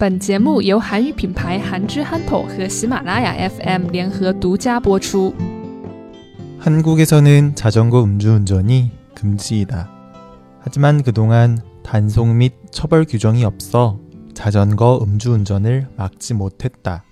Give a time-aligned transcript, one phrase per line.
[0.00, 5.34] 本节目由韩语品牌韩之憨头和喜马拉雅 FM 联合独家播出。
[6.58, 9.90] 한국에서는 자전거 음주운전이 금지이다.
[10.60, 14.00] 하지만 그동안 단속 및 처벌 규정이 없어
[14.32, 17.04] 자전거 음주운전을 막지 못했다.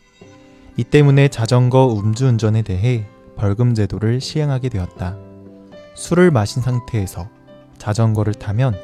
[0.79, 3.05] 이 때문에 자전거 음주운전에 대해
[3.37, 5.19] 벌금 제도를 시행하게 되었다.
[5.95, 7.29] 술을 마신 상태에서
[7.77, 8.75] 자전거를 타면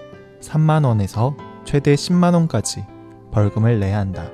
[0.43, 1.35] 3만원에서
[1.65, 2.85] 최대 10만원까지
[3.40, 4.30] 벌금을 내야 한다.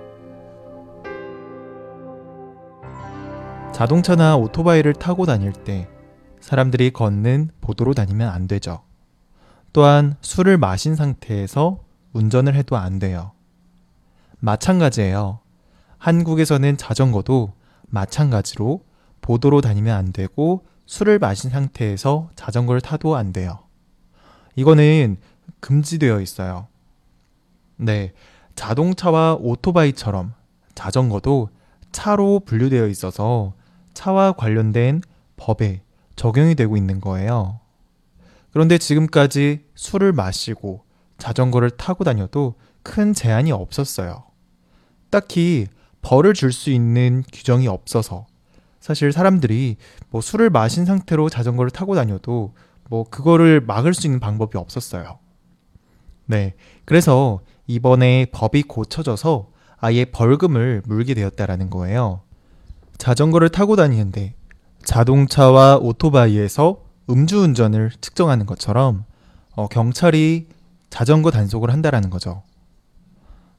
[3.72, 5.88] 자동차나 오토바이를 타고 다닐 때
[6.40, 8.82] 사람들이 걷는 보도로 다니면 안 되죠.
[9.74, 11.84] 또한 술을 마신 상태에서
[12.14, 13.34] 운전을 해도 안 돼요.
[14.40, 15.40] 마찬가지예요.
[16.00, 17.54] 한국에서는 자전거도
[17.88, 18.82] 마찬가지로
[19.22, 23.60] 보도로 다니면 안 되고 술을 마신 상태에서 자전거를 타도 안 돼요.
[24.56, 25.18] 이거는
[25.60, 26.68] 금지되어 있어요.
[27.78, 28.14] 네.
[28.56, 30.34] 자동차와 오토바이처럼
[30.74, 31.50] 자전거도
[31.92, 33.54] 차로 분류되어 있어서
[33.94, 35.02] 차와 관련된
[35.38, 35.82] 법에
[36.16, 37.60] 적용이 되고 있는 거예요.
[38.52, 40.84] 그런데 지금까지 술을 마시고
[41.18, 44.24] 자전거를 타고 다녀도 큰 제한이 없었어요.
[45.10, 45.68] 딱히
[46.02, 48.28] 벌을 줄 수 있는 규정이 없어서
[48.80, 49.78] 사실 사람들이
[50.10, 52.54] 뭐 술을 마신 상태로 자전거를 타고 다녀도
[52.90, 55.18] 뭐 그거를 막을 수 있는 방법이 없었어요.
[56.28, 56.54] 네.
[56.86, 62.22] 그래서 이번에 법이 고쳐져서 아예 벌금을 물게 되었다라는 거예요.
[62.98, 64.36] 자전거를 타고 다니는데
[64.84, 69.04] 자동차와 오토바이에서 음주운전을 측정하는 것처럼
[69.56, 70.48] 어, 경찰이
[70.90, 72.44] 자전거 단속을 한다라는 거죠.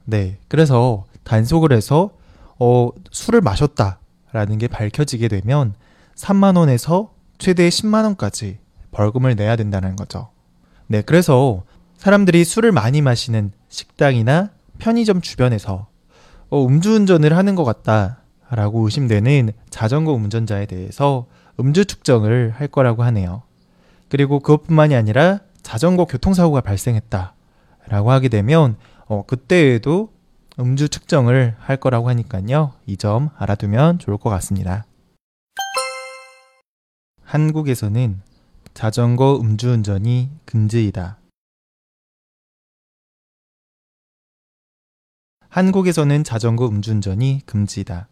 [0.05, 2.11] 네, 그래서 단속을 해서
[2.59, 5.73] 어, 술을 마셨다라는 게 밝혀지게 되면
[6.15, 8.59] 3만 원에서 최대 10만 원까지
[8.91, 10.29] 벌금을 내야 된다는 거죠.
[10.87, 11.63] 네, 그래서
[11.97, 15.87] 사람들이 술을 많이 마시는 식당이나 편의점 주변에서
[16.49, 21.27] 어, 음주운전을 하는 것 같다라고 의심되는 자전거 운전자에 대해서
[21.59, 23.43] 음주 측정을 할 거라고 하네요.
[24.09, 28.77] 그리고 그것뿐만이 아니라 자전거 교통사고가 발생했다라고 하게 되면
[29.07, 30.11] 어, 그때에도
[30.59, 32.73] 음주 측정을 할 거라고 하니까요.
[32.85, 34.85] 이 점 알아두면 좋을 것 같습니다.
[37.23, 38.21] 한국에서는
[38.73, 41.17] 자전거 음주운전이 금지이다.
[45.57, 48.09] 한국에서는 자전거 음주운전이 금지다.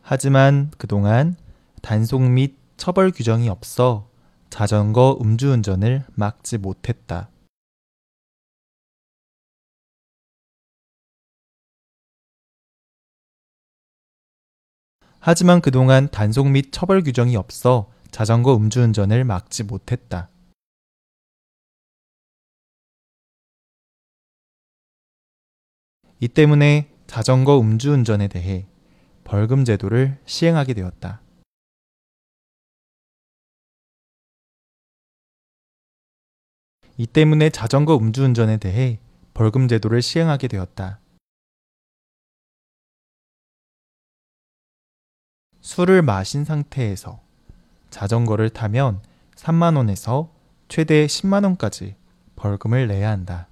[0.00, 1.34] 하지만 그동안
[1.82, 4.08] 단속 및 처벌 규정이 없어
[4.50, 7.30] 자전거 음주운전을 막지 못했다.
[15.18, 20.28] 하지만 그동안 단속 및 처벌 규정이 없어 자전거 음주운전을 막지 못했다.
[26.24, 28.66] 이 때문에 자전거 음주운전에 대해
[29.24, 31.20] 벌금 제도를 시행하게 되었다.
[36.96, 39.00] 이 때문에 자전거 음주운전에 대해
[39.34, 40.98] 벌금 제도를 시행하게 되었다.
[45.60, 47.20] 술을 마신 상태에서
[47.90, 49.02] 자전거를 타면
[49.36, 50.30] 3만원에서
[50.68, 51.96] 최대 10만원까지
[52.34, 53.46] 벌금을 내야 한다.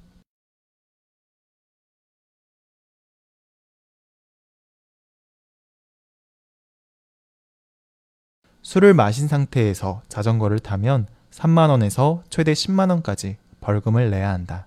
[8.63, 14.67] 술을 마신 상태에서 자전거를 타면 3만원에서 최대 10만원까지 벌금을 내야 한다.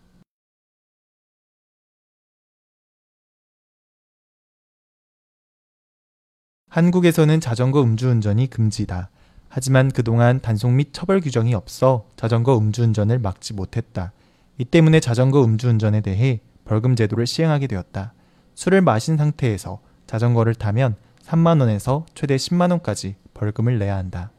[6.70, 9.10] 한국에서는 자전거 음주운전이 금지다.
[9.48, 14.12] 하지만 그동안 단속 및 처벌 규정이 없어 자전거 음주운전을 막지 못했다.
[14.58, 18.14] 이 때문에 자전거 음주운전에 대해 벌금 제도를 시행하게 되었다.
[18.56, 24.32] 술을 마신 상태에서 자전거를 타면 3만원에서 최대 10만원까지 벌금을 내야 한다.